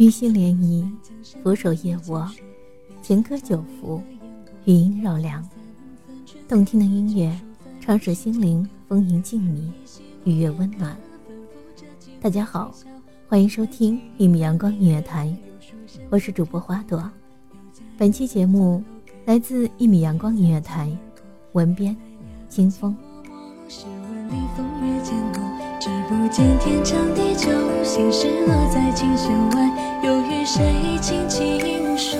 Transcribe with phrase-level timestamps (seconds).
[0.00, 0.90] 玉溪涟漪，
[1.42, 2.26] 俯首夜卧，
[3.02, 4.02] 情歌久伏，
[4.64, 5.46] 余音绕梁。
[6.48, 7.30] 动听的音乐，
[7.82, 9.70] 唱使心灵丰盈静谧，
[10.24, 10.96] 愉悦温暖。
[12.18, 12.72] 大家好，
[13.28, 15.36] 欢迎收听一米阳光音乐台，
[16.08, 17.10] 我是主播花朵。
[17.98, 18.82] 本期节目
[19.26, 20.90] 来自一米阳光音乐台，
[21.52, 21.94] 文编
[22.48, 22.96] 清风。
[23.68, 25.42] 是万里风月渐浓，
[25.78, 27.50] 只不见天长地久。
[27.84, 29.89] 心事落在琴弦外，
[30.44, 31.96] 谁轻轻说？
[31.96, 32.19] 说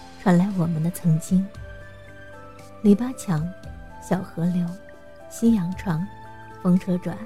[0.21, 1.43] 传来我们的曾经。
[2.83, 3.43] 篱笆墙，
[4.07, 4.63] 小河流，
[5.31, 6.05] 夕阳床，
[6.61, 7.17] 风车转。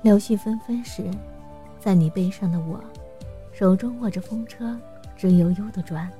[0.00, 1.10] 柳絮纷纷时，
[1.78, 2.82] 在你背上的我，
[3.52, 4.74] 手中握着风车，
[5.18, 6.10] 直悠悠地转。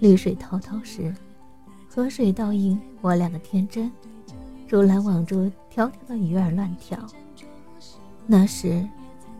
[0.00, 1.14] 绿水滔滔时，
[1.86, 3.92] 河水倒映我俩的天真。
[4.66, 5.44] 竹篮网住
[5.74, 6.98] 迢迢的鱼儿乱跳。
[8.26, 8.82] 那时，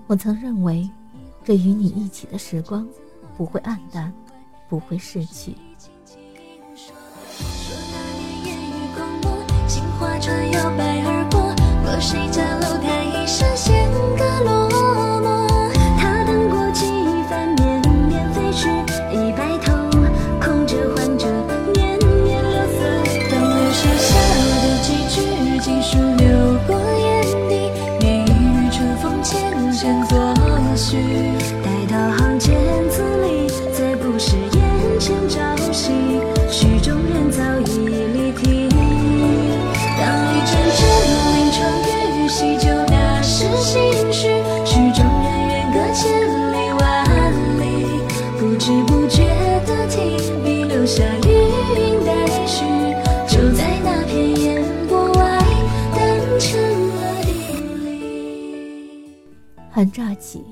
[0.06, 0.86] 我曾认为，
[1.42, 2.86] 这与你一起的时光
[3.38, 4.12] 不会黯淡，
[4.68, 5.54] 不会逝去。
[6.74, 6.92] 说
[7.92, 9.26] 那年烟雨空落，
[9.68, 11.54] 杏花船摇摆而过，
[11.84, 14.26] 过谁家楼台一声弦歌
[59.76, 60.42] 寒乍起，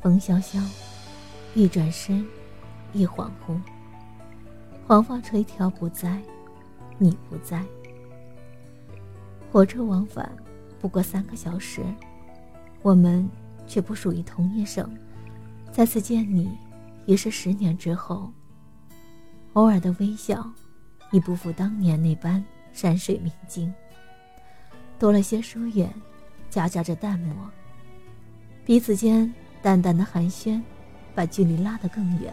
[0.00, 0.58] 风萧萧，
[1.54, 2.26] 一转身，
[2.94, 3.60] 一恍惚，
[4.86, 6.18] 黄发垂髫不在，
[6.96, 7.62] 你不在。
[9.52, 10.34] 火车往返
[10.80, 11.84] 不过三个小时，
[12.80, 13.28] 我们
[13.66, 14.90] 却不属于同一省。
[15.70, 16.50] 再次见你，
[17.04, 18.32] 已是十年之后。
[19.52, 20.50] 偶尔的微笑，
[21.10, 23.70] 已不复当年那般山水明镜，
[24.98, 25.92] 多了些疏远，
[26.48, 27.36] 夹杂着淡漠。
[28.64, 29.30] 彼此间
[29.60, 30.60] 淡淡的寒暄，
[31.14, 32.32] 把距离拉得更远。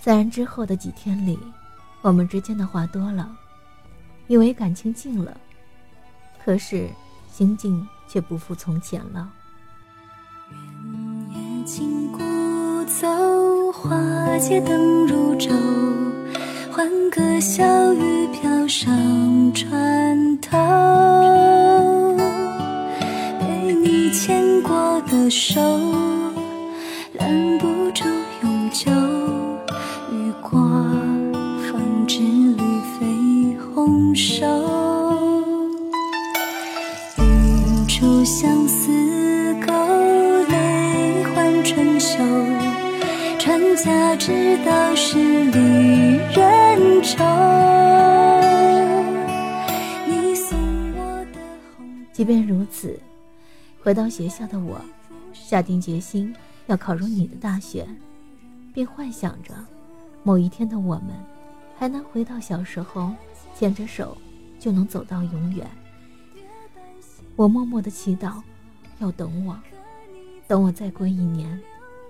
[0.00, 1.38] 自然之后的几天里，
[2.00, 3.30] 我们之间的话多了，
[4.26, 5.36] 以为感情近了，
[6.44, 6.88] 可是
[7.30, 9.30] 心境却不复从前了。
[11.64, 12.18] 尽故
[12.86, 13.96] 走，花
[14.38, 15.52] 街灯如昼，
[16.72, 21.71] 欢歌笑语飘上船头。
[25.22, 25.60] 的手，
[27.12, 28.04] 拦不住
[28.42, 28.90] 永久。
[30.10, 30.58] 雨过
[31.70, 34.44] 方知绿肥红瘦，
[37.18, 38.90] 云出相思
[39.64, 39.72] 勾
[40.48, 41.64] 泪换。
[41.64, 42.16] 春秋，
[43.38, 47.24] 传家之道是离人愁。
[50.04, 50.58] 你送
[50.96, 51.38] 我的
[51.76, 51.86] 红。
[52.12, 52.98] 即便如此，
[53.84, 54.80] 回到学校的我，
[55.52, 56.34] 下定决心
[56.64, 57.86] 要考入你的大学，
[58.72, 59.52] 并幻想着
[60.22, 61.08] 某一天的我们，
[61.76, 63.14] 还能回到小时候，
[63.54, 64.16] 牵着手
[64.58, 65.70] 就能走到永远。
[67.36, 68.40] 我默默的祈祷，
[68.98, 69.60] 要等我。
[70.48, 71.60] 等我再过一年，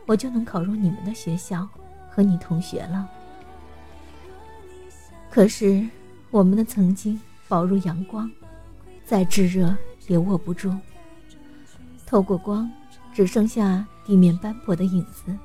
[0.07, 1.69] 我就能考入你们的学校，
[2.09, 3.11] 和你同学了。
[5.29, 5.85] 可是，
[6.31, 8.31] 我们的曾经薄如阳光，
[9.05, 10.73] 再炙热也握不住。
[12.07, 12.71] 透过光，
[13.13, 15.37] 只剩下地面斑驳的影子。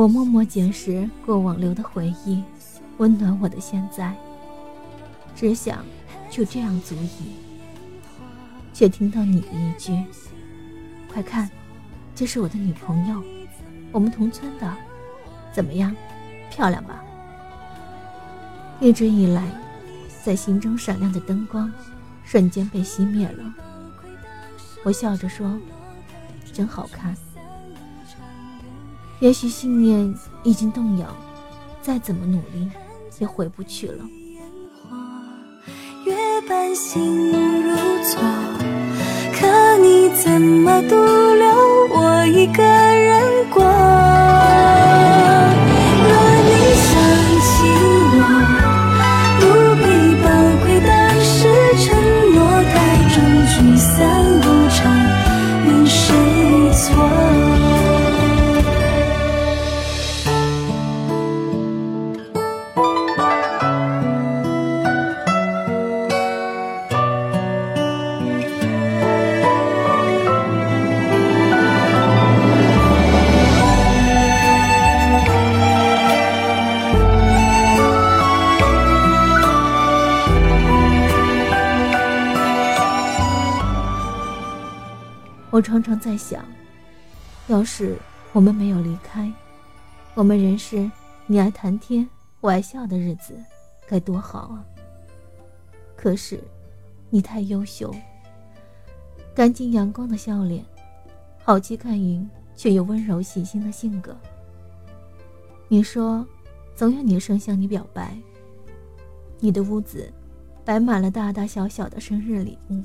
[0.00, 2.42] 我默默捡拾过往留的回忆，
[2.96, 4.14] 温暖我的现在。
[5.36, 5.84] 只想
[6.30, 7.34] 就这样足矣。
[8.72, 10.02] 却听到你的一句
[11.12, 11.50] ：“快看，
[12.14, 13.22] 这是我的女朋友，
[13.92, 14.74] 我们同村的，
[15.52, 15.94] 怎么样，
[16.50, 17.04] 漂亮吧？”
[18.80, 19.44] 一直以来，
[20.24, 21.70] 在心中闪亮的灯光，
[22.24, 23.54] 瞬间被熄灭了。
[24.82, 25.60] 我笑着说
[26.54, 27.14] ：“真好看。”
[29.20, 31.06] 也许信念已经动摇，
[31.82, 32.68] 再怎么努力
[33.18, 34.04] 也回不去了。
[36.06, 36.16] 月
[36.48, 38.18] 半星如昨，
[39.38, 41.46] 可你怎么独留
[41.94, 42.89] 我一个
[85.50, 86.44] 我常常在想，
[87.48, 87.96] 要是
[88.32, 89.30] 我们没有离开，
[90.14, 90.88] 我们仍是
[91.26, 92.08] 你爱谈天，
[92.40, 93.34] 我爱笑的日子，
[93.88, 94.64] 该多好啊！
[95.96, 96.40] 可是，
[97.08, 97.92] 你太优秀，
[99.34, 100.64] 干净阳光的笑脸，
[101.42, 104.16] 好气看云，却又温柔细心的性格。
[105.66, 106.24] 你说，
[106.76, 108.16] 总有女生向你表白。
[109.40, 110.12] 你的屋子，
[110.64, 112.80] 摆满了大大小小的生日礼物，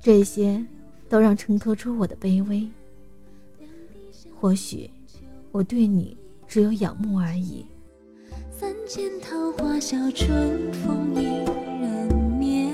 [0.00, 0.64] 这些。
[1.08, 2.68] 都让衬托出我的卑微。
[4.38, 4.90] 或许
[5.52, 7.64] 我对你只有仰慕而已。
[8.58, 11.44] 三千桃花笑春风迎
[11.80, 12.72] 人眠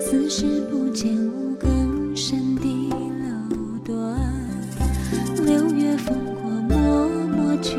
[0.00, 4.20] 此时不见五更深的楼断
[5.44, 7.76] 六月风过陌陌卷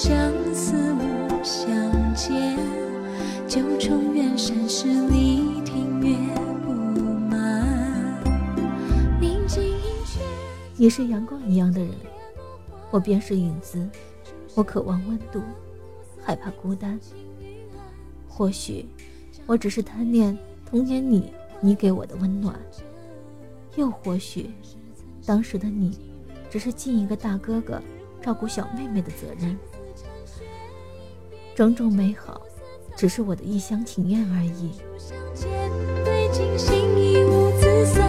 [0.00, 1.68] 相思无相
[2.14, 2.56] 见，
[3.48, 6.16] 九重远山十里庭院
[6.62, 6.70] 不
[7.28, 8.22] 满。
[9.20, 10.22] 宁静饮泉。
[10.76, 11.90] 你是阳光一样的人，
[12.92, 13.84] 我便是影子。
[14.54, 15.42] 我渴望温度，
[16.22, 16.96] 害怕孤单。
[18.28, 18.86] 或许，
[19.46, 22.54] 我只是贪恋童年里你给我的温暖；
[23.74, 24.52] 又或许，
[25.26, 25.98] 当时的你，
[26.48, 27.82] 只是尽一个大哥哥
[28.22, 29.58] 照顾小妹妹的责任。
[31.58, 32.40] 种种美好，
[32.96, 34.70] 只是我的一厢情愿而已。
[34.96, 35.50] 相见
[36.04, 38.08] 对镜心已无字散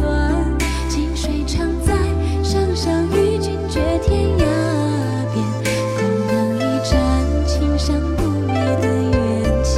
[0.00, 1.94] 乱，近水常在，
[2.42, 4.42] 上上与君绝天涯
[5.32, 5.46] 边，
[5.94, 9.70] 共灯一盏，轻赏不灭的缘切。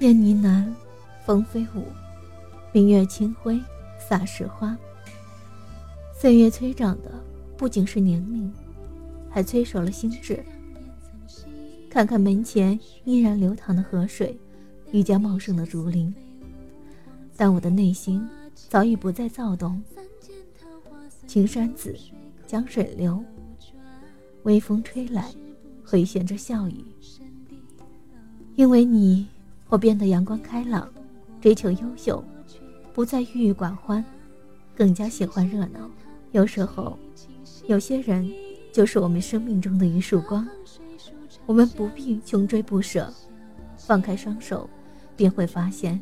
[0.00, 0.66] 燕呢喃，
[1.24, 1.84] 风飞舞，
[2.72, 3.60] 明月清辉
[3.98, 4.76] 洒石花。
[6.12, 7.10] 岁月催长的
[7.56, 8.52] 不仅是年龄，
[9.30, 10.44] 还催熟了心智。
[11.88, 14.38] 看看门前依然流淌的河水，
[14.92, 16.14] 愈加茂盛的竹林。
[17.36, 19.82] 但我的内心早已不再躁动。
[21.26, 21.96] 青山紫，
[22.46, 23.22] 江水流，
[24.42, 25.32] 微风吹来，
[25.84, 26.84] 回旋着笑语。
[28.56, 29.26] 因为你。
[29.70, 30.88] 我变得阳光开朗，
[31.42, 32.24] 追求优秀，
[32.98, 34.04] 不再郁郁寡欢，
[34.74, 35.88] 更加喜欢热闹。
[36.32, 36.98] 有时候，
[37.68, 38.28] 有些人
[38.72, 40.44] 就是我们生命中的一束光，
[41.46, 43.08] 我们不必穷追不舍，
[43.76, 44.68] 放开双手，
[45.16, 46.00] 便会发现，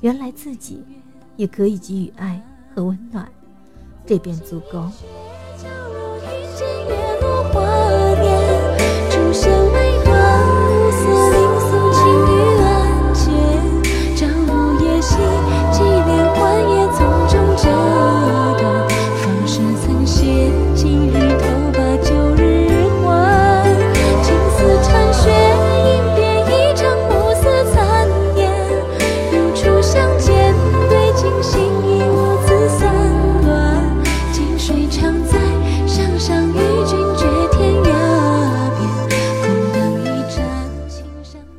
[0.00, 0.82] 原来自己
[1.36, 2.42] 也可以给予爱
[2.74, 3.30] 和温暖，
[4.04, 4.90] 这便足够。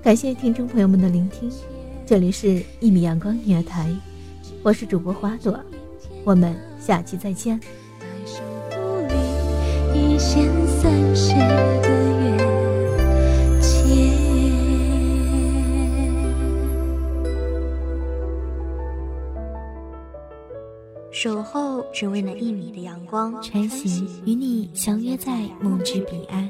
[0.09, 1.51] 感谢听众朋友们的聆听，
[2.03, 3.95] 这里是一米阳光音乐台，
[4.63, 5.63] 我是主播花朵，
[6.23, 7.59] 我们下期再见。
[21.11, 26.49] 守候只为那一米的阳光，穿行与你相约在梦之彼岸。